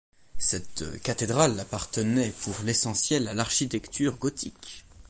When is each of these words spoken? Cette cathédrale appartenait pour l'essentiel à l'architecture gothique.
Cette 0.39 0.83
cathédrale 1.03 1.59
appartenait 1.59 2.33
pour 2.41 2.55
l'essentiel 2.63 3.27
à 3.27 3.35
l'architecture 3.35 4.15
gothique. 4.17 4.83